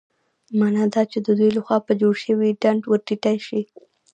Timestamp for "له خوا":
1.57-1.77